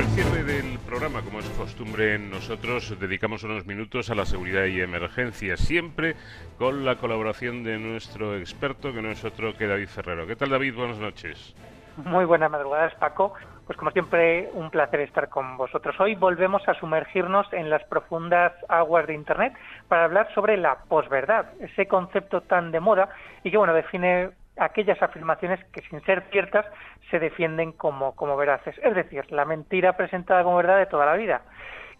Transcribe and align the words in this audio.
Al 0.00 0.06
cierre 0.06 0.42
del 0.44 0.78
programa, 0.78 1.20
como 1.20 1.40
es 1.40 1.48
costumbre 1.50 2.14
en 2.14 2.30
nosotros, 2.30 2.98
dedicamos 2.98 3.44
unos 3.44 3.66
minutos 3.66 4.08
a 4.08 4.14
la 4.14 4.24
seguridad 4.24 4.64
y 4.64 4.80
emergencia, 4.80 5.58
siempre 5.58 6.16
con 6.56 6.86
la 6.86 6.96
colaboración 6.96 7.62
de 7.64 7.78
nuestro 7.78 8.34
experto, 8.34 8.94
que 8.94 9.02
no 9.02 9.10
es 9.10 9.22
otro 9.26 9.54
que 9.58 9.66
David 9.66 9.88
Ferrero. 9.88 10.26
¿Qué 10.26 10.36
tal, 10.36 10.48
David? 10.48 10.74
Buenas 10.74 10.96
noches. 10.96 11.54
Muy 11.98 12.24
buenas 12.24 12.50
madrugadas, 12.50 12.94
Paco. 12.94 13.34
Pues 13.66 13.76
como 13.78 13.90
siempre, 13.90 14.48
un 14.54 14.70
placer 14.70 15.00
estar 15.00 15.28
con 15.28 15.58
vosotros. 15.58 15.94
Hoy 16.00 16.14
volvemos 16.14 16.66
a 16.66 16.72
sumergirnos 16.80 17.52
en 17.52 17.68
las 17.68 17.84
profundas 17.84 18.54
aguas 18.70 19.06
de 19.06 19.12
Internet 19.12 19.52
para 19.86 20.04
hablar 20.04 20.32
sobre 20.34 20.56
la 20.56 20.78
posverdad, 20.88 21.44
ese 21.60 21.86
concepto 21.86 22.40
tan 22.40 22.72
de 22.72 22.80
moda 22.80 23.10
y 23.44 23.50
que, 23.50 23.58
bueno, 23.58 23.74
define 23.74 24.30
aquellas 24.56 25.00
afirmaciones 25.02 25.64
que 25.72 25.82
sin 25.82 26.00
ser 26.02 26.22
ciertas 26.30 26.66
se 27.10 27.18
defienden 27.18 27.72
como, 27.72 28.14
como 28.14 28.36
veraces, 28.36 28.76
es 28.82 28.94
decir, 28.94 29.30
la 29.32 29.44
mentira 29.44 29.96
presentada 29.96 30.42
como 30.42 30.56
verdad 30.56 30.78
de 30.78 30.86
toda 30.86 31.06
la 31.06 31.14
vida. 31.14 31.42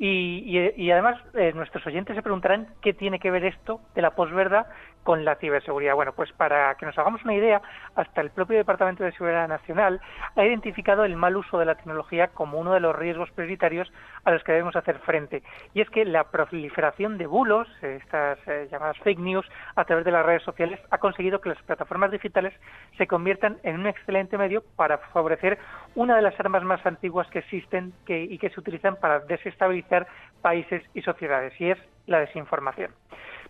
Y, 0.03 0.73
y, 0.79 0.91
además 0.91 1.21
eh, 1.35 1.53
nuestros 1.55 1.87
oyentes 1.87 2.17
se 2.17 2.23
preguntarán 2.23 2.69
qué 2.81 2.95
tiene 2.95 3.19
que 3.19 3.31
ver 3.31 3.45
esto 3.45 3.83
de 3.95 4.01
la 4.01 4.13
posverdad 4.13 4.67
con 5.03 5.27
la 5.27 5.35
ciberseguridad. 5.37 5.95
Bueno, 5.95 6.13
pues 6.15 6.33
para 6.33 6.75
que 6.77 6.87
nos 6.87 6.97
hagamos 6.97 7.23
una 7.23 7.35
idea, 7.35 7.61
hasta 7.97 8.23
el 8.23 8.31
propio 8.31 8.57
Departamento 8.57 9.05
de 9.05 9.13
Seguridad 9.13 9.47
Nacional 9.47 10.01
ha 10.37 10.45
identificado 10.45 11.05
el 11.05 11.17
mal 11.17 11.37
uso 11.37 11.59
de 11.59 11.67
la 11.67 11.75
tecnología 11.75 12.29
como 12.29 12.59
uno 12.59 12.73
de 12.73 12.81
los 12.81 12.97
riesgos 12.97 13.31
prioritarios 13.33 13.93
a 14.25 14.31
los 14.31 14.43
que 14.43 14.53
debemos 14.53 14.75
hacer 14.75 14.99
frente. 15.01 15.43
Y 15.75 15.83
es 15.83 15.91
que 15.91 16.07
la 16.07 16.25
proliferación 16.25 17.19
de 17.19 17.27
bulos, 17.27 17.69
estas 17.83 18.39
eh, 18.47 18.69
llamadas 18.71 18.99
fake 19.01 19.19
news, 19.19 19.47
a 19.77 19.85
través 19.85 20.07
de 20.07 20.13
las 20.13 20.25
redes 20.25 20.43
sociales, 20.45 20.81
ha 20.91 20.97
conseguido 20.97 21.43
que 21.43 21.51
las 21.51 21.63
plataformas 21.63 22.11
digitales 22.11 22.55
se 22.97 23.07
conviertan 23.07 23.59
en 23.65 23.81
un 23.81 23.87
excelente 23.87 24.39
medio 24.39 24.63
para 24.77 24.97
favorecer 25.13 25.59
una 25.95 26.17
de 26.17 26.23
las 26.23 26.39
armas 26.41 26.63
más 26.63 26.85
antiguas 26.87 27.29
que 27.29 27.41
existen 27.41 27.93
y 28.07 28.39
que 28.39 28.49
se 28.49 28.61
utilizan 28.61 28.97
para 28.97 29.21
desestabilizar 29.21 29.90
países 30.43 30.83
y 30.95 31.03
sociedades, 31.03 31.59
y 31.61 31.71
es 31.71 31.79
la 32.07 32.21
desinformación. 32.21 32.91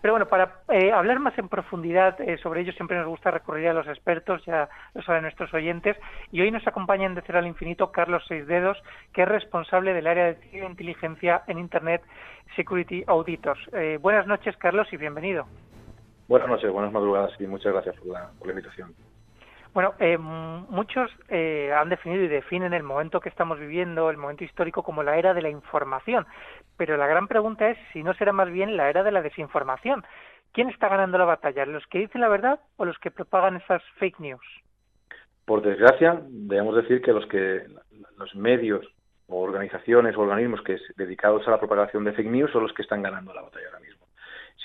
Pero 0.00 0.14
bueno, 0.14 0.26
para 0.28 0.62
eh, 0.70 0.92
hablar 0.92 1.18
más 1.20 1.36
en 1.38 1.48
profundidad 1.48 2.18
eh, 2.20 2.38
sobre 2.38 2.62
ello, 2.62 2.72
siempre 2.72 2.96
nos 2.96 3.06
gusta 3.06 3.30
recurrir 3.30 3.68
a 3.68 3.74
los 3.74 3.86
expertos, 3.86 4.42
ya 4.46 4.68
lo 4.94 5.02
saben 5.02 5.22
nuestros 5.22 5.52
oyentes, 5.52 5.96
y 6.32 6.40
hoy 6.40 6.50
nos 6.50 6.66
acompaña 6.66 7.08
de 7.10 7.22
Cero 7.26 7.38
al 7.38 7.46
Infinito 7.46 7.92
Carlos 7.92 8.24
Seisdedos, 8.26 8.82
que 9.12 9.22
es 9.22 9.28
responsable 9.28 9.92
del 9.92 10.06
área 10.06 10.32
de 10.32 10.66
inteligencia 10.66 11.42
en 11.46 11.58
Internet 11.58 12.02
Security 12.56 13.04
Auditors. 13.06 13.60
Eh, 13.74 13.98
buenas 14.00 14.26
noches, 14.26 14.56
Carlos, 14.56 14.88
y 14.92 14.96
bienvenido. 14.96 15.46
Buenas 16.28 16.48
noches, 16.48 16.70
buenas 16.72 16.92
madrugadas 16.92 17.32
y 17.38 17.46
muchas 17.46 17.72
gracias 17.72 17.96
por 17.96 18.46
la 18.46 18.52
invitación. 18.52 18.94
Bueno, 19.72 19.94
eh, 20.00 20.18
muchos 20.18 21.10
eh, 21.28 21.72
han 21.72 21.88
definido 21.88 22.24
y 22.24 22.28
definen 22.28 22.74
el 22.74 22.82
momento 22.82 23.20
que 23.20 23.28
estamos 23.28 23.58
viviendo, 23.58 24.10
el 24.10 24.16
momento 24.16 24.42
histórico, 24.42 24.82
como 24.82 25.02
la 25.02 25.16
era 25.16 25.32
de 25.32 25.42
la 25.42 25.48
información. 25.48 26.26
Pero 26.76 26.96
la 26.96 27.06
gran 27.06 27.28
pregunta 27.28 27.68
es 27.68 27.78
si 27.92 28.02
no 28.02 28.12
será 28.14 28.32
más 28.32 28.50
bien 28.50 28.76
la 28.76 28.90
era 28.90 29.04
de 29.04 29.12
la 29.12 29.22
desinformación. 29.22 30.04
¿Quién 30.52 30.68
está 30.70 30.88
ganando 30.88 31.18
la 31.18 31.24
batalla? 31.24 31.64
¿Los 31.66 31.86
que 31.86 32.00
dicen 32.00 32.20
la 32.20 32.28
verdad 32.28 32.58
o 32.76 32.84
los 32.84 32.98
que 32.98 33.12
propagan 33.12 33.56
esas 33.56 33.82
fake 33.98 34.18
news? 34.18 34.44
Por 35.44 35.62
desgracia, 35.62 36.20
debemos 36.28 36.74
decir 36.74 37.00
que 37.00 37.12
los 37.12 37.26
que 37.26 37.66
los 38.16 38.34
medios 38.34 38.84
o 39.28 39.40
organizaciones 39.40 40.16
o 40.16 40.22
organismos 40.22 40.62
que 40.62 40.78
dedicados 40.96 41.46
a 41.46 41.52
la 41.52 41.60
propagación 41.60 42.02
de 42.04 42.12
fake 42.12 42.30
news 42.30 42.50
son 42.50 42.64
los 42.64 42.72
que 42.72 42.82
están 42.82 43.02
ganando 43.02 43.32
la 43.32 43.42
batalla 43.42 43.66
ahora 43.66 43.80
mismo. 43.80 44.06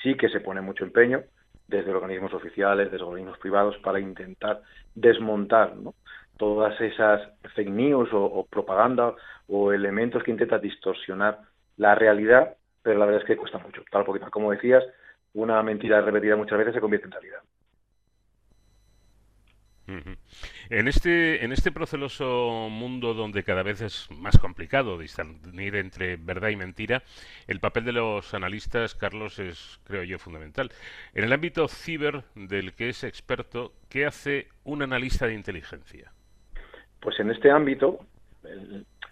Sí 0.02 0.16
que 0.16 0.28
se 0.28 0.40
pone 0.40 0.60
mucho 0.60 0.84
empeño, 0.84 1.22
desde 1.68 1.92
organismos 1.92 2.32
oficiales, 2.34 2.90
desde 2.90 3.04
organismos 3.04 3.38
privados, 3.38 3.76
para 3.78 4.00
intentar 4.00 4.62
desmontar 4.94 5.74
todas 6.36 6.80
esas 6.80 7.28
fake 7.54 7.70
news 7.70 8.08
o, 8.12 8.46
propaganda 8.48 9.14
o 9.48 9.72
elementos 9.72 10.22
que 10.22 10.30
intentan 10.30 10.60
distorsionar 10.60 11.40
la 11.76 11.94
realidad, 11.94 12.56
pero 12.82 12.98
la 12.98 13.06
verdad 13.06 13.22
es 13.22 13.26
que 13.26 13.36
cuesta 13.36 13.58
mucho. 13.58 13.82
Tal 13.90 14.04
poquito, 14.04 14.30
como 14.30 14.50
decías, 14.50 14.84
una 15.34 15.62
mentira 15.62 16.00
repetida 16.00 16.36
muchas 16.36 16.58
veces 16.58 16.74
se 16.74 16.80
convierte 16.80 17.06
en 17.06 17.12
realidad. 17.12 17.40
En 20.68 20.88
este, 20.88 21.44
en 21.44 21.52
este 21.52 21.70
proceloso 21.70 22.68
mundo 22.70 23.14
donde 23.14 23.44
cada 23.44 23.62
vez 23.62 23.80
es 23.82 24.08
más 24.10 24.36
complicado 24.38 24.98
discernir 24.98 25.76
entre 25.76 26.16
verdad 26.16 26.48
y 26.48 26.56
mentira, 26.56 27.02
el 27.46 27.60
papel 27.60 27.84
de 27.84 27.92
los 27.92 28.34
analistas, 28.34 28.94
Carlos, 28.94 29.38
es, 29.38 29.80
creo 29.84 30.02
yo, 30.02 30.18
fundamental. 30.18 30.70
En 31.14 31.24
el 31.24 31.32
ámbito 31.32 31.68
ciber 31.68 32.24
del 32.34 32.74
que 32.74 32.88
es 32.88 33.04
experto, 33.04 33.72
¿qué 33.88 34.06
hace 34.06 34.48
un 34.64 34.82
analista 34.82 35.26
de 35.26 35.34
inteligencia? 35.34 36.10
Pues 37.00 37.20
en 37.20 37.30
este 37.30 37.50
ámbito, 37.50 38.00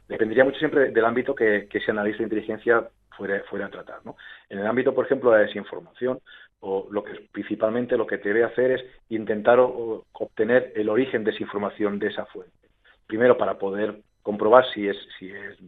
dependería 0.09 0.44
mucho 0.44 0.59
siempre 0.59 0.91
del 0.91 1.04
ámbito 1.04 1.34
que, 1.34 1.69
ese 1.72 1.91
analista 1.91 2.19
de 2.19 2.25
inteligencia 2.25 2.88
fuera, 3.16 3.41
fuera 3.48 3.66
a 3.66 3.70
tratar. 3.70 4.00
¿no? 4.04 4.16
En 4.48 4.59
el 4.59 4.66
ámbito, 4.66 4.93
por 4.93 5.06
ejemplo, 5.06 5.31
de 5.31 5.38
la 5.38 5.47
desinformación, 5.47 6.19
o 6.66 6.88
lo 6.91 7.04
que 7.04 7.28
principalmente 7.30 7.97
lo 7.97 8.06
que 8.06 8.16
debe 8.16 8.42
hacer 8.42 8.70
es 8.70 8.84
intentar 9.10 9.58
obtener 9.60 10.72
el 10.75 10.88
origen 10.88 11.22
de 11.22 11.30
esa 11.30 11.42
información 11.42 11.98
de 11.98 12.08
esa 12.08 12.25
fuente. 12.26 12.69
Primero 13.06 13.36
para 13.36 13.58
poder 13.58 14.00
comprobar 14.22 14.64
si 14.72 14.88
es 14.88 14.97
si 15.19 15.30
es 15.30 15.58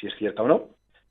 si 0.00 0.06
es 0.08 0.14
cierta 0.16 0.42
o 0.42 0.48
no, 0.48 0.68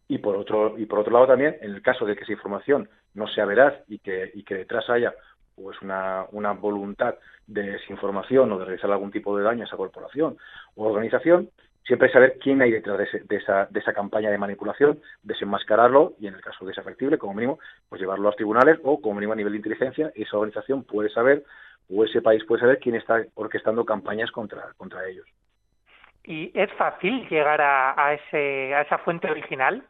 y 0.10 0.18
por 0.18 0.36
otro 0.36 0.78
y 0.78 0.86
por 0.86 1.00
otro 1.00 1.14
lado 1.14 1.28
también 1.28 1.56
en 1.62 1.74
el 1.74 1.82
caso 1.82 2.06
de 2.06 2.16
que 2.16 2.24
esa 2.24 2.34
información 2.34 2.90
no 3.14 3.28
sea 3.28 3.46
veraz 3.46 3.76
y 3.88 4.00
que 4.00 4.30
y 4.34 4.44
que 4.44 4.56
detrás 4.56 4.90
haya 4.90 5.14
pues 5.56 5.82
una, 5.82 6.26
una 6.34 6.52
voluntad 6.52 7.16
de 7.48 7.64
desinformación 7.64 8.52
o 8.52 8.60
de 8.60 8.66
realizar 8.66 8.92
algún 8.92 9.12
tipo 9.12 9.36
de 9.38 9.44
daño 9.44 9.64
a 9.64 9.68
esa 9.68 9.78
corporación 9.78 10.38
o 10.76 10.86
organización, 10.86 11.50
siempre 11.88 12.12
saber 12.12 12.38
quién 12.40 12.62
hay 12.62 12.72
detrás 12.72 12.98
de, 12.98 13.36
esa, 13.38 13.66
de 13.70 13.80
esa 13.80 13.94
campaña 13.94 14.30
de 14.30 14.38
manipulación, 14.38 15.00
desenmascararlo 15.24 16.14
y 16.20 16.28
en 16.28 16.36
el 16.36 16.42
caso 16.42 16.66
de 16.66 16.74
ser 16.74 16.84
factible, 16.84 17.18
como 17.18 17.34
mínimo, 17.34 17.60
pues 17.88 18.02
llevarlo 18.02 18.28
a 18.28 18.32
los 18.32 18.36
tribunales 18.36 18.78
o 18.84 19.02
como 19.02 19.16
mínimo 19.16 19.34
a 19.34 19.38
nivel 19.38 19.54
de 19.54 19.58
inteligencia, 19.58 20.12
esa 20.14 20.38
organización 20.38 20.84
puede 20.84 21.10
saber 21.10 21.44
o 21.90 22.04
ese 22.04 22.22
país 22.22 22.44
puede 22.46 22.62
saber 22.62 22.80
quién 22.80 22.96
está 22.96 23.24
orquestando 23.36 23.86
campañas 23.86 24.30
contra, 24.32 24.74
contra 24.76 25.08
ellos. 25.08 25.26
¿Y 26.26 26.52
es 26.54 26.70
fácil 26.74 27.26
llegar 27.30 27.62
a, 27.62 28.14
ese, 28.14 28.76
a 28.76 28.82
esa 28.82 28.98
fuente 28.98 29.32
original? 29.32 29.82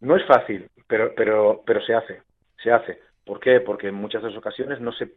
No 0.00 0.16
es 0.16 0.24
fácil, 0.26 0.66
pero, 0.88 1.12
pero, 1.14 1.62
pero 1.66 1.82
se 1.82 1.94
hace, 1.94 2.22
se 2.62 2.72
hace. 2.72 2.98
¿Por 3.26 3.38
qué? 3.38 3.60
Porque 3.60 3.88
en 3.88 3.94
muchas 3.94 4.22
de 4.22 4.30
las 4.30 4.38
ocasiones 4.38 4.80
no 4.80 4.92
se, 4.92 5.12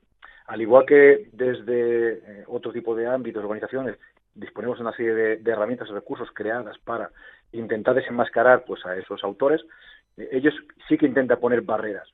al 0.47 0.61
igual 0.61 0.85
que 0.85 1.29
desde 1.31 2.13
eh, 2.13 2.43
otro 2.47 2.73
tipo 2.73 2.95
de 2.95 3.07
ámbitos, 3.07 3.43
organizaciones, 3.43 3.97
disponemos 4.37 4.77
de 4.77 4.83
una 4.83 4.95
serie 4.95 5.13
de, 5.13 5.51
herramientas 5.51 5.89
y 5.89 5.93
recursos 5.93 6.29
creadas 6.33 6.77
para 6.79 7.11
intentar 7.51 7.95
desenmascarar 7.95 8.63
pues 8.65 8.85
a 8.85 8.95
esos 8.95 9.23
autores, 9.23 9.61
eh, 10.17 10.29
ellos 10.31 10.53
sí 10.87 10.97
que 10.97 11.07
intentan 11.07 11.39
poner 11.39 11.61
barreras, 11.61 12.07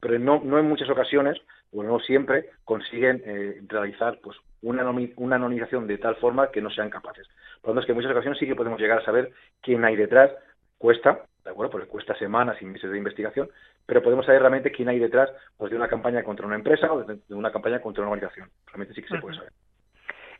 pero 0.00 0.18
no, 0.18 0.40
no 0.44 0.58
en 0.58 0.68
muchas 0.68 0.90
ocasiones, 0.90 1.38
o 1.72 1.82
no 1.82 1.98
siempre, 2.00 2.50
consiguen 2.64 3.22
eh, 3.24 3.60
realizar 3.66 4.18
pues 4.22 4.36
una, 4.62 4.88
una 5.16 5.36
anonimización 5.36 5.86
de 5.86 5.98
tal 5.98 6.16
forma 6.16 6.50
que 6.50 6.62
no 6.62 6.70
sean 6.70 6.90
capaces. 6.90 7.26
Por 7.60 7.70
lo 7.70 7.74
tanto, 7.74 7.80
es 7.80 7.86
que 7.86 7.92
en 7.92 7.96
muchas 7.96 8.12
ocasiones 8.12 8.38
sí 8.38 8.46
que 8.46 8.54
podemos 8.54 8.80
llegar 8.80 8.98
a 8.98 9.04
saber 9.04 9.32
quién 9.60 9.84
hay 9.84 9.96
detrás, 9.96 10.30
cuesta, 10.78 11.24
¿de 11.44 11.50
acuerdo? 11.50 11.72
Porque 11.72 11.88
cuesta 11.88 12.14
semanas 12.16 12.60
y 12.60 12.64
meses 12.64 12.90
de 12.90 12.98
investigación, 12.98 13.48
pero 13.86 14.02
podemos 14.02 14.24
saber 14.24 14.40
realmente 14.40 14.72
quién 14.72 14.88
hay 14.88 14.98
detrás 14.98 15.30
pues, 15.56 15.70
de 15.70 15.76
una 15.76 15.88
campaña 15.88 16.22
contra 16.22 16.46
una 16.46 16.56
empresa 16.56 16.92
o 16.92 17.02
de, 17.02 17.18
una 17.30 17.52
campaña 17.52 17.80
contra 17.80 18.02
una 18.02 18.12
organización. 18.12 18.50
Realmente 18.66 18.94
sí 18.94 19.02
que 19.02 19.08
se 19.08 19.20
puede 19.20 19.36
saber. 19.36 19.52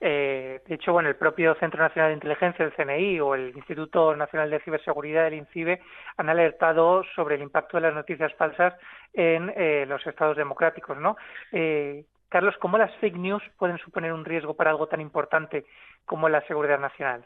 Eh, 0.07 0.61
de 0.67 0.75
hecho, 0.75 0.93
bueno, 0.93 1.09
el 1.09 1.17
propio 1.17 1.55
Centro 1.55 1.83
Nacional 1.83 2.11
de 2.11 2.17
Inteligencia, 2.17 2.63
el 2.63 2.75
CNI, 2.75 3.21
o 3.21 3.35
el 3.35 3.57
Instituto 3.57 4.15
Nacional 4.15 4.51
de 4.51 4.61
Ciberseguridad, 4.61 5.27
el 5.27 5.33
INCIBE, 5.33 5.81
han 6.19 6.29
alertado 6.29 7.03
sobre 7.17 7.37
el 7.37 7.41
impacto 7.41 7.79
de 7.79 7.85
las 7.85 7.95
noticias 7.95 8.31
falsas 8.35 8.75
en 9.15 9.51
eh, 9.57 9.87
los 9.89 10.07
estados 10.07 10.37
democráticos, 10.37 10.99
¿no? 10.99 11.17
Eh, 11.53 12.05
Carlos, 12.29 12.55
¿cómo 12.61 12.77
las 12.77 12.95
fake 12.97 13.17
news 13.17 13.43
pueden 13.57 13.79
suponer 13.79 14.13
un 14.13 14.27
riesgo 14.27 14.53
para 14.53 14.69
algo 14.69 14.89
tan 14.89 15.01
importante 15.01 15.65
como 16.05 16.29
la 16.29 16.43
seguridad 16.43 16.79
nacional? 16.79 17.25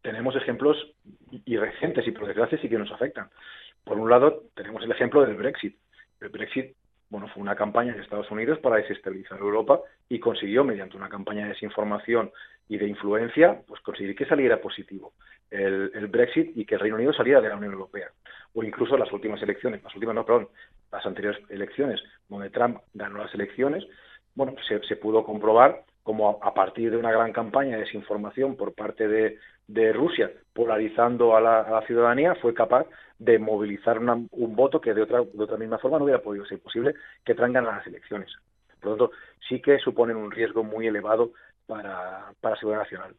Tenemos 0.00 0.36
ejemplos 0.36 0.78
y 1.44 1.58
recientes 1.58 2.06
y 2.06 2.12
por 2.12 2.28
desgracia 2.28 2.56
sí 2.62 2.70
que 2.70 2.78
nos 2.78 2.92
afectan. 2.92 3.28
Por 3.84 3.98
un 3.98 4.08
lado, 4.08 4.44
tenemos 4.54 4.82
el 4.84 4.90
ejemplo 4.90 5.20
del 5.20 5.36
Brexit. 5.36 5.76
El 6.22 6.30
Brexit 6.30 6.74
bueno, 7.10 7.28
fue 7.28 7.42
una 7.42 7.56
campaña 7.56 7.94
de 7.94 8.02
Estados 8.02 8.30
Unidos 8.30 8.58
para 8.58 8.76
desestabilizar 8.76 9.38
Europa 9.38 9.80
y 10.08 10.18
consiguió, 10.18 10.64
mediante 10.64 10.96
una 10.96 11.08
campaña 11.08 11.44
de 11.44 11.50
desinformación 11.50 12.30
y 12.68 12.76
de 12.76 12.86
influencia, 12.86 13.62
pues 13.66 13.80
conseguir 13.80 14.14
que 14.14 14.26
saliera 14.26 14.60
positivo 14.60 15.12
el, 15.50 16.06
Brexit 16.08 16.56
y 16.56 16.66
que 16.66 16.74
el 16.74 16.80
Reino 16.80 16.96
Unido 16.96 17.12
saliera 17.12 17.40
de 17.40 17.48
la 17.48 17.56
Unión 17.56 17.72
Europea. 17.72 18.10
O 18.54 18.62
incluso 18.62 18.96
las 18.98 19.10
últimas 19.12 19.40
elecciones, 19.42 19.82
las 19.82 19.94
últimas 19.94 20.14
no, 20.14 20.26
perdón, 20.26 20.48
las 20.92 21.04
anteriores 21.06 21.40
elecciones, 21.48 22.00
donde 22.28 22.50
Trump 22.50 22.78
ganó 22.92 23.18
las 23.18 23.32
elecciones, 23.34 23.84
bueno, 24.34 24.54
se, 24.66 24.80
se 24.86 24.96
pudo 24.96 25.24
comprobar 25.24 25.84
como 26.08 26.40
a, 26.42 26.54
partir 26.54 26.90
de 26.90 26.96
una 26.96 27.12
gran 27.12 27.34
campaña 27.34 27.72
de 27.72 27.82
desinformación 27.82 28.56
por 28.56 28.72
parte 28.72 29.06
de, 29.06 29.92
Rusia, 29.92 30.32
polarizando 30.54 31.36
a 31.36 31.40
la, 31.42 31.82
ciudadanía, 31.86 32.34
fue 32.36 32.54
capaz 32.54 32.86
de 33.18 33.38
movilizar 33.38 33.98
un 33.98 34.56
voto 34.56 34.80
que 34.80 34.94
de 34.94 35.02
otra, 35.02 35.20
de 35.20 35.44
otra 35.44 35.58
misma 35.58 35.76
forma 35.76 35.98
no 35.98 36.04
hubiera 36.04 36.22
podido 36.22 36.46
ser 36.46 36.60
posible 36.60 36.94
que 37.26 37.34
traigan 37.34 37.66
a 37.66 37.76
las 37.76 37.86
elecciones. 37.86 38.32
Por 38.80 38.92
lo 38.92 38.96
tanto, 38.96 39.16
sí 39.46 39.60
que 39.60 39.78
suponen 39.80 40.16
un 40.16 40.30
riesgo 40.30 40.64
muy 40.64 40.86
elevado 40.86 41.32
para, 41.66 42.32
para 42.40 42.54
la 42.54 42.58
seguridad 42.58 42.84
nacional. 42.84 43.14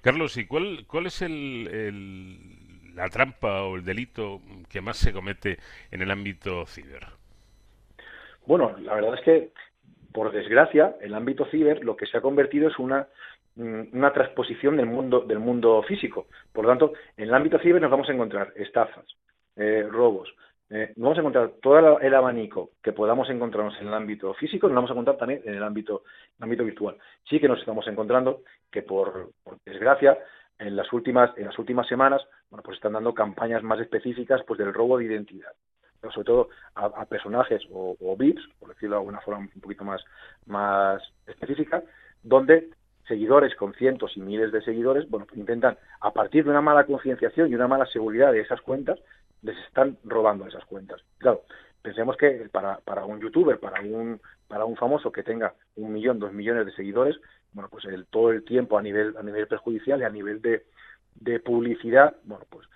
Carlos, 0.00 0.36
¿y 0.36 0.46
cuál, 0.46 0.84
cuál 0.86 1.06
es 1.06 1.22
el, 1.22 2.94
la 2.94 3.08
trampa 3.08 3.64
o 3.64 3.74
el 3.74 3.84
delito 3.84 4.40
que 4.70 4.80
más 4.80 4.98
se 4.98 5.12
comete 5.12 5.58
en 5.90 6.02
el 6.02 6.12
ámbito 6.12 6.64
ciber? 6.66 7.04
Bueno, 8.46 8.76
la 8.78 8.94
verdad 8.94 9.14
es 9.14 9.24
que, 9.24 9.50
por 10.14 10.30
desgracia, 10.30 10.94
el 11.00 11.12
ámbito 11.12 11.44
ciber 11.46 11.84
lo 11.84 11.96
que 11.96 12.06
se 12.06 12.16
ha 12.16 12.20
convertido 12.20 12.68
es 12.68 12.78
una 12.78 13.08
mm, 13.56 13.96
una 13.96 14.12
transposición 14.12 14.76
del 14.76 14.86
mundo 14.86 15.22
del 15.22 15.40
mundo 15.40 15.82
físico. 15.82 16.28
Por 16.52 16.64
lo 16.64 16.70
tanto, 16.70 16.92
en 17.16 17.24
el 17.24 17.34
ámbito 17.34 17.58
ciber 17.58 17.82
nos 17.82 17.90
vamos 17.90 18.08
a 18.08 18.12
encontrar 18.12 18.52
estafas, 18.54 19.04
eh, 19.56 19.84
robos, 19.90 20.32
eh, 20.70 20.92
vamos 20.96 21.18
a 21.18 21.20
encontrar 21.20 21.54
todo 21.60 21.98
el 21.98 22.14
abanico 22.14 22.70
que 22.80 22.92
podamos 22.92 23.28
encontrarnos 23.28 23.76
en 23.80 23.88
el 23.88 23.94
ámbito 23.94 24.32
físico, 24.34 24.68
nos 24.68 24.76
vamos 24.76 24.90
a 24.90 24.94
encontrar 24.94 25.16
también 25.16 25.42
en 25.44 25.54
el 25.54 25.62
ámbito, 25.64 26.04
ámbito 26.38 26.64
virtual. 26.64 26.96
Sí 27.28 27.40
que 27.40 27.48
nos 27.48 27.58
estamos 27.58 27.84
encontrando 27.88 28.42
que 28.70 28.82
por, 28.82 29.30
desgracia 29.66 30.16
en 30.60 30.76
las 30.76 30.92
últimas 30.92 31.36
en 31.36 31.46
las 31.46 31.58
últimas 31.58 31.88
semanas 31.88 32.22
bueno 32.48 32.62
pues 32.62 32.76
están 32.76 32.92
dando 32.92 33.12
campañas 33.12 33.64
más 33.64 33.80
específicas 33.80 34.42
pues 34.46 34.58
del 34.58 34.72
robo 34.72 34.98
de 34.98 35.06
identidad 35.06 35.50
sobre 36.12 36.26
todo 36.26 36.48
a, 36.74 37.04
personajes 37.06 37.62
o, 37.70 37.96
o, 38.00 38.16
VIPs 38.16 38.42
por 38.58 38.70
decirlo 38.70 38.96
de 38.96 39.00
alguna 39.00 39.20
forma 39.20 39.48
un 39.54 39.60
poquito 39.60 39.84
más 39.84 40.02
más 40.46 41.02
específica 41.26 41.82
donde 42.22 42.70
seguidores 43.06 43.54
con 43.56 43.74
cientos 43.74 44.16
y 44.16 44.20
miles 44.20 44.52
de 44.52 44.62
seguidores 44.62 45.08
bueno 45.08 45.26
pues 45.26 45.38
intentan 45.38 45.76
a 46.00 46.12
partir 46.12 46.44
de 46.44 46.50
una 46.50 46.60
mala 46.60 46.84
concienciación 46.84 47.50
y 47.50 47.54
una 47.54 47.68
mala 47.68 47.86
seguridad 47.86 48.32
de 48.32 48.40
esas 48.40 48.60
cuentas 48.60 48.98
les 49.44 49.56
están 49.66 49.98
robando 50.04 50.46
esas 50.46 50.64
cuentas. 50.64 51.00
Claro, 51.18 51.42
pensemos 51.82 52.16
que 52.16 52.48
para, 52.50 52.78
para 52.78 53.04
un 53.04 53.20
youtuber, 53.20 53.60
para 53.60 53.80
un, 53.82 54.20
para 54.48 54.64
un 54.64 54.74
famoso 54.74 55.12
que 55.12 55.22
tenga 55.22 55.54
un 55.76 55.92
millón, 55.92 56.18
dos 56.18 56.32
millones 56.32 56.66
de 56.66 56.72
seguidores, 56.72 57.16
bueno, 57.52 57.68
pues 57.70 57.84
el, 57.84 58.06
todo 58.06 58.32
el 58.32 58.42
tiempo 58.42 58.78
a 58.78 58.82
nivel, 58.82 59.14
a 59.16 59.22
nivel 59.22 59.46
perjudicial 59.46 60.00
y 60.00 60.04
a 60.04 60.10
nivel 60.10 60.40
de, 60.40 60.64
de 61.14 61.40
publicidad, 61.40 62.16
bueno, 62.24 62.46
pues 62.48 62.66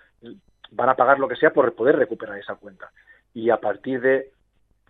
van 0.71 0.89
a 0.89 0.95
pagar 0.95 1.19
lo 1.19 1.27
que 1.27 1.35
sea 1.35 1.51
por 1.51 1.73
poder 1.73 1.95
recuperar 1.95 2.37
esa 2.37 2.55
cuenta. 2.55 2.91
Y 3.39 3.49
a 3.51 3.57
partir 3.57 4.01
de 4.01 4.31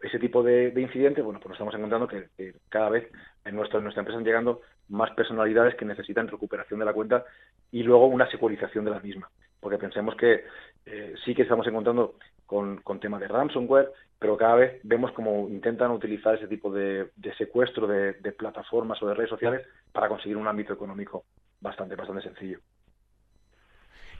ese 0.01 0.17
tipo 0.17 0.41
de, 0.41 0.73
incidentes, 0.75 1.23
bueno, 1.23 1.39
pues 1.39 1.49
nos 1.49 1.55
estamos 1.55 1.75
encontrando 1.75 2.07
que, 2.07 2.55
cada 2.67 2.89
vez 2.89 3.07
en, 3.45 3.55
nuestro, 3.55 3.77
en 3.77 3.83
nuestra 3.83 4.01
empresa 4.01 4.17
están 4.17 4.25
llegando 4.25 4.61
más 4.87 5.11
personalidades 5.11 5.75
que 5.75 5.85
necesitan 5.85 6.27
recuperación 6.27 6.79
de 6.79 6.85
la 6.87 6.93
cuenta 6.93 7.25
y 7.71 7.83
luego 7.83 8.07
una 8.07 8.27
securización 8.31 8.85
de 8.85 8.91
la 8.91 9.01
misma. 9.01 9.29
Porque 9.59 9.77
pensemos 9.77 10.15
que 10.15 10.45
eh, 10.87 11.13
sí 11.23 11.35
que 11.35 11.43
estamos 11.43 11.67
encontrando 11.67 12.15
con, 12.47 12.81
temas 12.99 13.19
de 13.21 13.27
ransomware, 13.27 13.91
pero 14.17 14.35
cada 14.35 14.55
vez 14.55 14.79
vemos 14.81 15.11
como 15.11 15.47
intentan 15.47 15.91
utilizar 15.91 16.33
ese 16.33 16.47
tipo 16.47 16.73
de, 16.73 17.11
secuestro 17.37 17.85
de, 17.85 18.13
plataformas 18.31 18.99
o 19.03 19.07
de 19.07 19.13
redes 19.13 19.29
sociales 19.29 19.61
para 19.91 20.07
conseguir 20.07 20.37
un 20.37 20.47
ámbito 20.47 20.73
económico 20.73 21.25
bastante, 21.61 21.95
bastante 21.95 22.23
sencillo. 22.23 22.57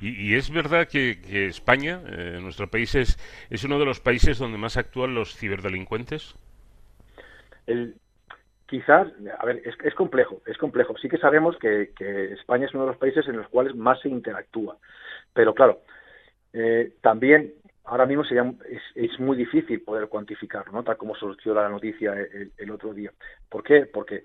Y, 0.02 0.36
es 0.36 0.52
verdad 0.52 0.88
que, 0.88 1.20
España, 1.48 2.02
eh, 2.08 2.40
nuestro 2.42 2.70
país, 2.70 2.96
es, 2.96 3.18
es 3.50 3.64
uno 3.66 3.80
de 3.80 3.86
los 3.86 4.00
países 4.00 4.38
donde 4.38 4.58
más 4.58 4.78
actúan 4.78 5.14
los 5.14 5.36
ciberdelincuentes. 5.36 6.36
El, 7.68 7.96
quizás, 8.70 9.08
a 9.38 9.46
ver, 9.46 9.62
es, 9.66 9.76
es, 9.84 9.94
complejo, 9.96 10.42
es 10.46 10.58
complejo. 10.58 10.96
Sí 10.98 11.10
que 11.10 11.18
sabemos 11.18 11.58
que, 11.58 11.92
España 12.34 12.66
es 12.66 12.74
uno 12.74 12.84
de 12.84 12.92
los 12.92 12.98
países 12.98 13.28
en 13.28 13.38
los 13.38 13.50
cuales 13.50 13.76
más 13.76 14.00
se 14.00 14.10
interactúa. 14.10 14.78
Pero 15.34 15.54
claro, 15.54 15.82
eh, 16.54 16.94
también 17.02 17.54
ahora 17.86 18.06
mismo 18.06 18.24
sería, 18.24 18.54
es, 18.96 19.20
muy 19.20 19.36
difícil 19.36 19.82
poder 19.82 20.08
cuantificarlo, 20.08 20.72
¿no? 20.72 20.84
tal 20.84 20.98
como 20.98 21.16
surgió 21.16 21.54
la 21.54 21.70
noticia 21.70 22.14
el, 22.58 22.72
otro 22.72 22.94
día. 22.94 23.12
¿Por 23.50 23.64
qué? 23.64 23.88
Porque 23.88 24.24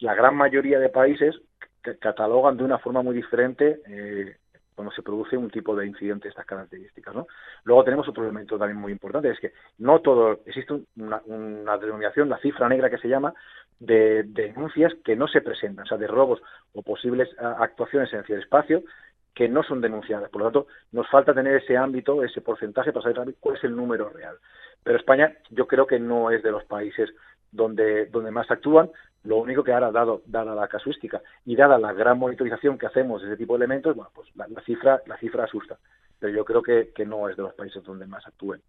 la 0.00 0.14
gran 0.14 0.34
mayoría 0.34 0.78
de 0.78 0.88
países 0.88 1.34
catalogan 2.00 2.56
de 2.56 2.64
una 2.64 2.78
forma 2.78 3.02
muy 3.02 3.14
diferente 3.14 3.80
eh, 3.86 4.36
cuando 4.74 4.92
se 4.92 5.02
produce 5.02 5.36
un 5.36 5.50
tipo 5.50 5.74
de 5.76 5.86
incidente 5.86 6.24
de 6.24 6.30
estas 6.30 6.46
características. 6.46 7.14
¿no? 7.14 7.26
Luego 7.64 7.84
tenemos 7.84 8.08
otro 8.08 8.24
elemento 8.24 8.58
también 8.58 8.80
muy 8.80 8.92
importante, 8.92 9.30
es 9.30 9.40
que 9.40 9.52
no 9.78 10.00
todo, 10.00 10.40
existe 10.46 10.74
una, 10.96 11.20
una 11.26 11.78
denominación, 11.78 12.28
la 12.28 12.38
cifra 12.38 12.68
negra 12.68 12.90
que 12.90 12.98
se 12.98 13.08
llama, 13.08 13.34
de, 13.78 14.24
denuncias 14.24 14.92
que 15.04 15.16
no 15.16 15.28
se 15.28 15.40
presentan, 15.40 15.84
o 15.84 15.88
sea, 15.88 15.98
de 15.98 16.06
robos 16.06 16.40
o 16.72 16.82
posibles 16.82 17.28
actuaciones 17.38 18.12
en 18.12 18.20
el 18.20 18.24
ciberespacio 18.26 18.82
que 19.34 19.48
no 19.48 19.62
son 19.62 19.80
denunciadas. 19.80 20.30
Por 20.30 20.42
lo 20.42 20.46
tanto, 20.46 20.66
nos 20.92 21.08
falta 21.08 21.34
tener 21.34 21.56
ese 21.56 21.76
ámbito, 21.76 22.22
ese 22.22 22.40
porcentaje 22.40 22.92
para 22.92 23.12
saber 23.12 23.34
cuál 23.40 23.56
es 23.56 23.64
el 23.64 23.74
número 23.74 24.08
real. 24.08 24.36
Pero 24.82 24.98
España 24.98 25.34
yo 25.50 25.66
creo 25.66 25.86
que 25.86 25.98
no 25.98 26.30
es 26.30 26.42
de 26.42 26.52
los 26.52 26.64
países 26.64 27.10
donde, 27.50 28.06
donde 28.06 28.30
más 28.30 28.50
actúan. 28.50 28.90
Lo 29.24 29.36
único 29.38 29.64
que 29.64 29.72
ahora, 29.72 29.90
dado, 29.90 30.22
dada 30.26 30.54
la 30.54 30.68
casuística 30.68 31.22
y 31.44 31.56
dada 31.56 31.78
la 31.78 31.92
gran 31.92 32.18
monitorización 32.18 32.78
que 32.78 32.86
hacemos 32.86 33.22
de 33.22 33.28
ese 33.28 33.36
tipo 33.38 33.54
de 33.54 33.64
elementos, 33.64 33.96
bueno, 33.96 34.10
pues 34.14 34.28
la, 34.36 34.46
cifra, 34.62 35.00
la 35.06 35.16
cifra 35.16 35.44
asusta. 35.44 35.78
Pero 36.18 36.34
yo 36.34 36.44
creo 36.44 36.62
que, 36.62 36.92
que, 36.94 37.06
no 37.06 37.28
es 37.28 37.36
de 37.36 37.42
los 37.42 37.54
países 37.54 37.82
donde 37.82 38.06
más 38.06 38.26
actúen. 38.26 38.60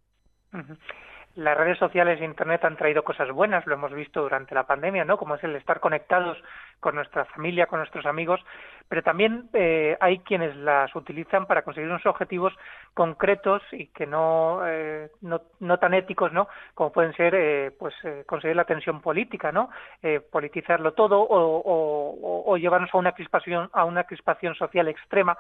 las 1.36 1.58
redes 1.58 1.78
sociales 1.78 2.22
e 2.22 2.26
Internet 2.26 2.64
han 2.64 2.78
traído 2.78 3.04
cosas 3.04 3.30
buenas, 3.32 3.66
lo 3.68 3.76
hemos 3.76 3.94
visto 3.94 4.22
durante 4.22 4.56
la 4.56 4.66
pandemia, 4.66 5.04
¿no? 5.04 5.18
Como 5.18 5.36
es 5.36 5.44
el 5.44 5.56
estar 5.58 5.82
conectados 5.82 6.38
con 6.86 6.94
nuestra 6.94 7.26
familia, 7.26 7.66
con 7.66 7.80
nuestros 7.80 8.06
amigos, 8.06 8.40
pero 8.88 9.02
también 9.02 9.50
eh, 9.54 9.98
hay 10.00 10.20
quienes 10.20 10.56
las 10.56 10.96
utilizan 10.96 11.48
para 11.48 11.64
conseguir 11.64 11.90
unos 11.90 12.06
objetivos 12.06 12.54
concretos 12.94 13.64
y 13.72 13.88
que 13.88 14.06
no, 14.06 14.60
eh, 14.68 15.10
no, 15.22 15.80
tan 15.80 15.96
éticos, 15.96 16.32
¿no? 16.32 16.48
Como 16.76 16.92
pueden 16.92 17.12
ser, 17.14 17.34
eh, 17.34 17.72
pues, 17.72 17.96
eh, 18.04 18.24
conseguir 18.28 18.56
la 18.56 18.66
tensión 18.66 19.02
política, 19.02 19.52
¿no? 19.52 19.72
Eh, 20.04 20.20
politizarlo 20.20 20.94
todo 20.94 21.22
o, 21.22 21.58
o, 21.58 22.44
o, 22.46 22.58
llevarnos 22.58 22.94
a 22.94 23.00
una 23.00 23.14
crispación, 23.14 23.68
a 23.74 23.84
una 23.84 24.04
crispación 24.04 24.54
social 24.54 24.88
extrema. 24.88 25.36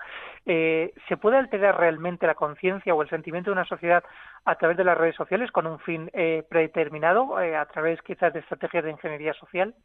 ¿Se 0.45 1.17
puede 1.21 1.37
alterar 1.37 1.79
realmente 1.79 2.25
la 2.25 2.33
conciencia 2.33 2.95
o 2.95 3.03
el 3.03 3.09
sentimiento 3.09 3.51
de 3.51 3.53
una 3.53 3.65
sociedad 3.65 4.03
a 4.45 4.55
través 4.55 4.77
de 4.77 4.83
las 4.83 4.97
redes 4.97 5.15
sociales 5.15 5.51
con 5.51 5.67
un 5.67 5.77
fin 5.77 6.09
predeterminado, 6.49 7.37
a 7.37 7.65
través 7.67 8.01
quizás 8.01 8.33
de 8.33 8.39
estrategias 8.39 8.83
de 8.83 8.91
ingeniería 8.91 9.33
social? 9.33 9.75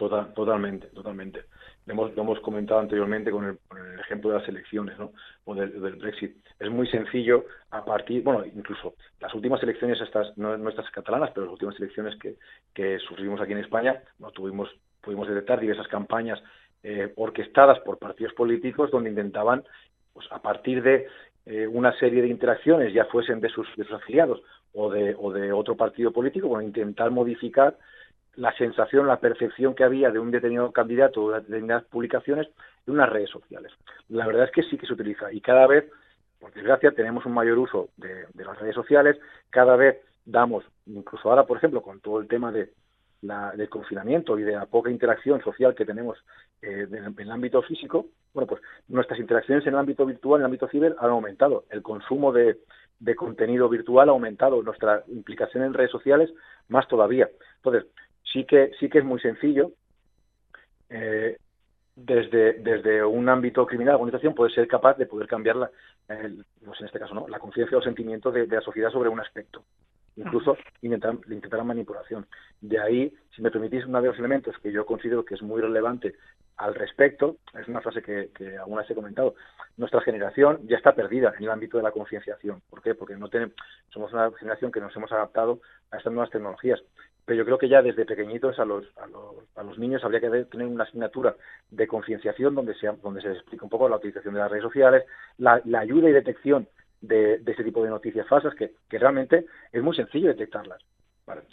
Total, 0.00 0.32
totalmente, 0.32 0.86
totalmente. 0.86 1.44
Lo 1.84 1.92
hemos, 1.92 2.16
hemos 2.16 2.40
comentado 2.40 2.80
anteriormente 2.80 3.30
con 3.30 3.44
el, 3.44 3.58
ejemplo 4.00 4.30
de 4.30 4.38
las 4.38 4.48
elecciones, 4.48 4.98
¿no? 4.98 5.12
O 5.44 5.54
del, 5.54 5.96
Brexit. 5.96 6.38
Es 6.58 6.70
muy 6.70 6.88
sencillo 6.88 7.44
a 7.70 7.84
partir, 7.84 8.22
bueno, 8.22 8.42
incluso 8.46 8.94
las 9.20 9.34
últimas 9.34 9.62
elecciones, 9.62 10.00
estas, 10.00 10.38
no 10.38 10.56
nuestras 10.56 10.90
catalanas, 10.90 11.32
pero 11.34 11.44
las 11.44 11.52
últimas 11.52 11.78
elecciones 11.78 12.18
que, 12.18 12.36
que 12.72 12.98
sufrimos 13.00 13.42
aquí 13.42 13.52
en 13.52 13.58
España, 13.58 14.02
no 14.18 14.30
tuvimos, 14.30 14.70
pudimos 15.02 15.28
detectar 15.28 15.60
diversas 15.60 15.88
campañas 15.88 16.42
eh, 16.82 17.12
orquestadas 17.16 17.78
por 17.80 17.98
partidos 17.98 18.32
políticos 18.32 18.90
donde 18.90 19.10
intentaban, 19.10 19.64
pues 20.14 20.26
a 20.32 20.40
partir 20.40 20.82
de 20.82 21.08
eh, 21.44 21.66
una 21.66 21.92
serie 21.98 22.22
de 22.22 22.28
interacciones, 22.28 22.94
ya 22.94 23.04
fuesen 23.04 23.38
de 23.42 23.50
sus, 23.50 23.68
de 23.76 23.84
sus 23.84 23.92
afiliados 23.92 24.40
o 24.72 24.90
de, 24.90 25.14
o 25.18 25.30
de 25.30 25.52
otro 25.52 25.76
partido 25.76 26.10
político, 26.10 26.48
bueno, 26.48 26.66
intentar 26.66 27.10
modificar 27.10 27.76
la 28.40 28.56
sensación, 28.56 29.06
la 29.06 29.20
percepción 29.20 29.74
que 29.74 29.84
había 29.84 30.10
de 30.10 30.18
un 30.18 30.30
determinado 30.30 30.72
candidato 30.72 31.22
o 31.22 31.30
de 31.30 31.40
determinadas 31.40 31.84
publicaciones 31.84 32.48
en 32.86 32.94
unas 32.94 33.10
redes 33.10 33.28
sociales. 33.28 33.70
La 34.08 34.26
verdad 34.26 34.44
es 34.44 34.50
que 34.50 34.62
sí 34.62 34.78
que 34.78 34.86
se 34.86 34.94
utiliza 34.94 35.30
y 35.30 35.42
cada 35.42 35.66
vez, 35.66 35.84
por 36.40 36.50
desgracia, 36.54 36.92
tenemos 36.92 37.26
un 37.26 37.34
mayor 37.34 37.58
uso 37.58 37.90
de, 37.98 38.24
las 38.34 38.58
redes 38.58 38.74
sociales, 38.74 39.18
cada 39.50 39.76
vez 39.76 39.98
damos, 40.24 40.64
incluso 40.86 41.28
ahora, 41.28 41.44
por 41.44 41.58
ejemplo, 41.58 41.82
con 41.82 42.00
todo 42.00 42.18
el 42.18 42.28
tema 42.28 42.50
de 42.50 42.72
la, 43.20 43.52
del 43.52 43.68
confinamiento 43.68 44.38
y 44.38 44.42
de 44.42 44.52
la 44.52 44.64
poca 44.64 44.90
interacción 44.90 45.42
social 45.42 45.74
que 45.74 45.84
tenemos 45.84 46.16
eh, 46.62 46.86
en, 46.90 47.14
el 47.18 47.30
ámbito 47.30 47.60
físico, 47.60 48.06
bueno, 48.32 48.46
pues 48.46 48.62
nuestras 48.88 49.20
interacciones 49.20 49.66
en 49.66 49.74
el 49.74 49.80
ámbito 49.80 50.06
virtual, 50.06 50.40
en 50.40 50.44
el 50.44 50.46
ámbito 50.46 50.66
ciber, 50.68 50.96
han 50.98 51.10
aumentado. 51.10 51.64
El 51.68 51.82
consumo 51.82 52.32
de, 52.32 52.56
de 53.00 53.14
contenido 53.14 53.68
virtual 53.68 54.08
ha 54.08 54.12
aumentado, 54.12 54.62
nuestra 54.62 55.04
implicación 55.08 55.62
en 55.64 55.74
redes 55.74 55.90
sociales 55.90 56.30
más 56.68 56.88
todavía. 56.88 57.28
Entonces, 57.56 57.84
sí 58.32 58.44
que, 58.44 58.72
sí 58.78 58.88
que 58.88 58.98
es 58.98 59.04
muy 59.04 59.20
sencillo. 59.20 59.72
Eh, 60.88 61.36
desde, 61.96 62.54
desde 62.54 63.04
un 63.04 63.28
ámbito 63.28 63.66
criminal, 63.66 63.94
la 63.94 63.98
organización 63.98 64.34
puede 64.34 64.54
ser 64.54 64.66
capaz 64.66 64.96
de 64.96 65.06
poder 65.06 65.26
cambiar, 65.26 65.56
la, 65.56 65.70
pues 66.06 66.80
en 66.80 66.86
este 66.86 66.98
caso, 66.98 67.14
¿no? 67.14 67.28
la 67.28 67.38
conciencia 67.38 67.76
o 67.76 67.82
sentimiento 67.82 68.30
de, 68.30 68.46
la 68.46 68.60
sociedad 68.60 68.90
sobre 68.90 69.08
un 69.08 69.20
aspecto. 69.20 69.64
Incluso 70.16 70.56
intentar, 70.82 71.14
intentar 71.30 71.62
manipulación. 71.64 72.26
De 72.60 72.78
ahí, 72.80 73.14
si 73.34 73.42
me 73.42 73.50
permitís, 73.50 73.86
uno 73.86 74.02
de 74.02 74.08
los 74.08 74.18
elementos 74.18 74.56
que 74.58 74.72
yo 74.72 74.84
considero 74.84 75.24
que 75.24 75.34
es 75.34 75.42
muy 75.42 75.60
relevante 75.60 76.14
al 76.56 76.74
respecto, 76.74 77.36
es 77.58 77.68
una 77.68 77.80
frase 77.80 78.02
que, 78.02 78.30
que 78.34 78.58
alguna 78.58 78.82
vez 78.82 78.90
he 78.90 78.94
comentado, 78.94 79.34
nuestra 79.76 80.00
generación 80.02 80.60
ya 80.66 80.76
está 80.76 80.94
perdida 80.94 81.32
en 81.38 81.44
el 81.44 81.50
ámbito 81.50 81.76
de 81.78 81.84
la 81.84 81.92
concienciación. 81.92 82.60
¿Por 82.68 82.82
qué? 82.82 82.94
Porque 82.94 83.16
no 83.16 83.28
tenemos, 83.28 83.54
somos 83.90 84.12
una 84.12 84.30
generación 84.32 84.72
que 84.72 84.80
nos 84.80 84.94
hemos 84.94 85.12
adaptado 85.12 85.60
a 85.90 85.96
estas 85.96 86.12
nuevas 86.12 86.30
tecnologías 86.30 86.82
pero 87.30 87.38
yo 87.38 87.44
creo 87.44 87.58
que 87.58 87.68
ya 87.68 87.80
desde 87.80 88.04
pequeñitos 88.04 88.58
a 88.58 88.64
los, 88.64 88.84
a 88.96 89.06
los, 89.06 89.36
a 89.54 89.62
los 89.62 89.78
niños 89.78 90.02
habría 90.02 90.18
que 90.18 90.46
tener 90.46 90.66
una 90.66 90.82
asignatura 90.82 91.36
de 91.70 91.86
concienciación 91.86 92.56
donde 92.56 92.74
se, 92.74 92.88
donde 93.04 93.22
se 93.22 93.30
explica 93.30 93.62
un 93.62 93.70
poco 93.70 93.88
la 93.88 93.98
utilización 93.98 94.34
de 94.34 94.40
las 94.40 94.50
redes 94.50 94.64
sociales, 94.64 95.04
la, 95.38 95.62
ayuda 95.78 96.08
y 96.08 96.12
detección 96.12 96.66
de, 97.00 97.34
ese 97.46 97.62
tipo 97.62 97.84
de 97.84 97.90
noticias 97.90 98.26
falsas, 98.26 98.52
que, 98.56 98.72
realmente 98.90 99.46
es 99.70 99.80
muy 99.80 99.94
sencillo 99.94 100.26
detectarlas. 100.26 100.82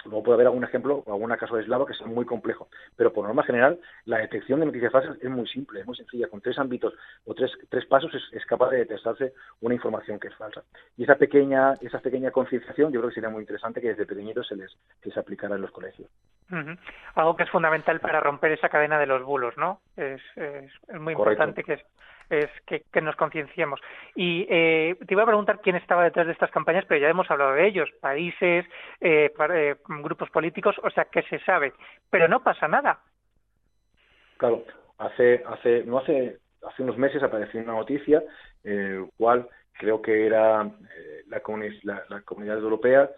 Luego 0.05 0.24
puede 0.24 0.36
haber 0.36 0.48
algún 0.48 0.63
ejemplo 0.63 1.03
o 1.05 1.13
algún 1.13 1.29
caso 1.36 1.55
aislado 1.55 1.86
que 1.86 1.93
sea 1.93 2.07
muy 2.07 2.25
complejo, 2.25 2.67
pero 2.96 3.13
por 3.13 3.25
norma 3.25 3.43
general 3.43 3.79
la 4.05 4.19
detección 4.19 4.60
de 4.60 4.67
noticias 4.67 4.91
falsas 4.91 5.17
es 5.22 5.29
muy 5.29 5.48
simple, 5.48 5.81
es 5.81 5.86
muy 5.86 5.96
sencilla. 5.96 6.27
Con 6.27 6.41
tres 6.41 6.57
ámbitos 6.57 6.93
o 7.25 7.34
tres, 7.34 7.51
tres 7.69 7.86
pasos 7.86 8.12
es, 8.31 8.46
capaz 8.46 8.69
de 8.69 8.77
detectarse 8.77 9.34
una 9.62 9.75
información 9.75 10.19
que 10.19 10.29
es 10.29 10.36
falsa. 10.36 10.63
Y 10.98 11.03
esa 11.03 11.15
pequeña 11.15 11.74
esa 11.81 12.00
pequeña 12.00 12.31
concienciación 12.31 12.91
yo 12.91 13.00
creo 13.00 13.10
que 13.10 13.15
sería 13.15 13.29
muy 13.29 13.41
interesante 13.41 13.81
que 13.81 13.89
desde 13.89 14.05
pequeñitos 14.05 14.48
se 14.48 14.55
les, 14.55 14.77
se 15.03 15.19
aplicara 15.19 15.55
en 15.55 15.62
los 15.62 15.72
colegios. 15.72 16.10
Algo 17.15 17.36
que 17.36 17.43
es 17.43 17.50
fundamental 17.50 18.00
para 18.00 18.19
romper 18.19 18.51
esa 18.53 18.69
cadena 18.69 19.00
de 19.00 19.05
los 19.05 19.24
bulos, 19.24 19.57
¿no? 19.57 19.81
Es, 19.96 20.22
es, 20.36 20.72
muy 21.00 21.13
importante 21.13 21.63
que 21.63 21.84
es 22.29 22.50
que, 22.65 23.01
nos 23.01 23.15
concienciemos. 23.15 23.79
Y 24.15 24.46
eh, 24.50 24.96
te 25.05 25.13
iba 25.13 25.24
a 25.24 25.27
preguntar 25.27 25.60
quién 25.62 25.75
estaba 25.75 26.03
detrás 26.03 26.27
de 26.27 26.34
estas 26.34 26.51
campañas, 26.51 26.86
pero 26.88 27.00
ya 27.00 27.10
hemos 27.10 27.29
hablado 27.29 27.53
de 27.53 27.67
ellos, 27.67 27.89
países, 28.01 28.65
eh, 29.01 29.31
eh, 29.53 29.75
grupos 29.88 30.29
políticos, 30.29 30.75
o 30.84 30.89
sea, 30.89 31.05
que 31.05 31.24
se 31.24 31.39
sabe, 31.39 31.74
pero 32.10 32.27
no 32.27 32.43
pasa 32.43 32.67
nada. 32.67 33.00
Claro, 34.38 34.63
hace, 34.98 35.43
hace, 35.48 35.84
no 35.86 36.00
hace, 36.00 36.38
hace 36.67 36.84
unos 36.84 36.98
meses 36.98 37.24
apareció 37.24 37.62
una 37.62 37.74
noticia, 37.74 38.22
eh, 38.63 39.05
cual 39.17 39.48
creo 39.74 40.01
que 40.01 40.25
era 40.25 40.63
la, 41.27 41.41
la, 41.84 42.03
la 42.10 42.22
Comunidad 42.22 42.57
Europea 42.57 43.10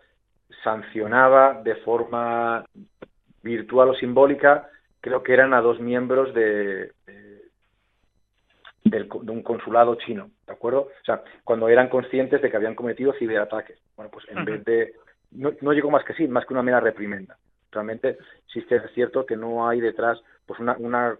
sancionaba 0.63 1.61
de 1.63 1.75
forma 1.75 2.65
virtual 3.43 3.89
o 3.89 3.93
simbólica, 3.95 4.67
creo 5.01 5.23
que 5.23 5.33
eran 5.33 5.53
a 5.53 5.61
dos 5.61 5.79
miembros 5.79 6.33
de 6.33 6.91
un 9.11 9.43
consulado 9.43 9.95
chino, 9.95 10.29
¿de 10.45 10.53
acuerdo? 10.53 10.81
O 10.81 11.05
sea, 11.05 11.23
cuando 11.43 11.67
eran 11.69 11.89
conscientes 11.89 12.41
de 12.41 12.49
que 12.49 12.57
habían 12.57 12.75
cometido 12.75 13.13
ciberataques. 13.13 13.79
Bueno, 13.95 14.11
pues 14.11 14.25
en 14.29 14.45
vez 14.45 14.63
de... 14.65 14.93
No, 15.31 15.51
no, 15.61 15.73
llegó 15.73 15.91
más 15.91 16.03
que 16.03 16.13
sí, 16.13 16.27
más 16.27 16.45
que 16.45 16.53
una 16.53 16.63
mera 16.63 16.79
reprimenda. 16.79 17.37
Realmente 17.71 18.17
sí 18.51 18.63
que 18.63 18.77
es 18.77 18.91
cierto 18.93 19.25
que 19.25 19.35
no 19.35 19.67
hay 19.67 19.79
detrás 19.79 20.19
pues 20.45 20.59
una, 20.59 20.75
una, 20.79 21.17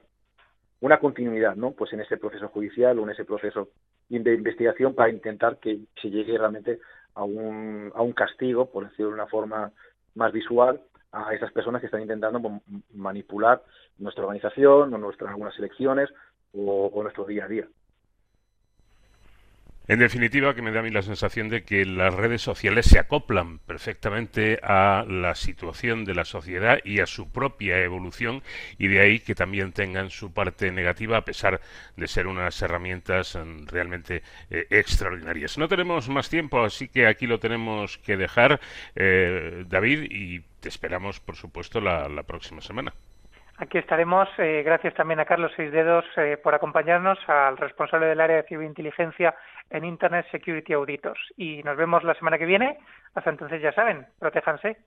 una 0.81 0.99
continuidad, 0.99 1.55
¿no? 1.55 1.71
Pues 1.71 1.93
en 1.93 2.01
ese 2.01 2.17
proceso 2.17 2.47
judicial 2.47 2.97
o 2.97 3.03
en 3.03 3.11
ese 3.11 3.25
proceso 3.25 3.69
de 4.09 4.33
investigación 4.33 4.95
para 4.95 5.11
intentar 5.11 5.59
que 5.59 5.81
se 6.01 6.09
llegue 6.09 6.37
realmente 6.37 6.79
a 7.13 7.23
un, 7.23 7.91
a 7.93 8.01
un 8.01 8.13
castigo, 8.13 8.71
por 8.71 8.89
decirlo 8.89 9.09
de 9.09 9.13
una 9.15 9.27
forma 9.27 9.71
más 10.15 10.31
visual, 10.31 10.81
a 11.11 11.33
esas 11.33 11.51
personas 11.51 11.81
que 11.81 11.87
están 11.87 12.01
intentando 12.01 12.61
manipular 12.93 13.63
nuestra 13.97 14.23
organización 14.23 14.93
o 14.93 14.97
nuestras 14.97 15.31
algunas 15.31 15.57
elecciones 15.57 16.09
o, 16.53 17.01
nuestro 17.03 17.25
día 17.25 17.45
a 17.45 17.47
día. 17.47 17.67
En 19.87 19.97
definitiva, 19.97 20.53
que 20.53 20.61
me 20.61 20.71
da 20.71 20.81
a 20.81 20.83
mí 20.83 20.91
la 20.91 21.01
sensación 21.01 21.49
de 21.49 21.63
que 21.63 21.83
las 21.83 22.13
redes 22.13 22.43
sociales 22.43 22.85
se 22.85 22.99
acoplan 22.99 23.57
perfectamente 23.57 24.59
a 24.61 25.03
la 25.07 25.33
situación 25.33 26.05
de 26.05 26.13
la 26.13 26.25
sociedad 26.25 26.77
y 26.83 26.99
a 26.99 27.07
su 27.07 27.31
propia 27.31 27.79
evolución 27.79 28.43
y 28.77 28.87
de 28.87 28.99
ahí 28.99 29.19
que 29.19 29.33
también 29.33 29.73
tengan 29.73 30.11
su 30.11 30.31
parte 30.31 30.71
negativa 30.71 31.17
a 31.17 31.25
pesar 31.25 31.59
de 31.97 32.07
ser 32.07 32.27
unas 32.27 32.61
herramientas 32.61 33.35
mm, 33.35 33.65
realmente 33.65 34.21
eh, 34.51 34.67
extraordinarias. 34.69 35.57
No 35.57 35.67
tenemos 35.67 36.07
más 36.07 36.29
tiempo, 36.29 36.63
así 36.63 36.87
que 36.87 37.07
aquí 37.07 37.25
lo 37.25 37.39
tenemos 37.39 37.97
que 37.97 38.15
dejar, 38.15 38.59
eh, 38.95 39.65
David, 39.67 40.03
y 40.11 40.41
te 40.59 40.69
esperamos, 40.69 41.19
por 41.19 41.35
supuesto, 41.35 41.81
la 41.81 42.23
próxima 42.27 42.61
semana. 42.61 42.93
Aquí 43.61 43.77
estaremos. 43.77 44.29
Eh, 44.37 44.63
gracias 44.63 44.93
también 44.93 45.19
a 45.19 45.25
Carlos 45.25 45.51
Seis 45.57 45.69
Dedos 45.73 46.05
eh, 46.15 46.37
por 46.41 46.55
acompañarnos, 46.55 47.19
al 47.27 47.57
responsable 47.57 48.05
del 48.05 48.21
área 48.21 48.37
de 48.37 48.43
ciberinteligencia 48.43 49.35
en 49.69 49.83
Internet 49.83 50.25
Security 50.31 50.71
Auditors. 50.71 51.19
Y 51.35 51.61
nos 51.63 51.75
vemos 51.75 52.05
la 52.05 52.13
semana 52.13 52.37
que 52.37 52.45
viene. 52.45 52.79
Hasta 53.15 53.29
entonces, 53.29 53.61
ya 53.61 53.73
saben, 53.73 54.07
protéjanse. 54.17 54.77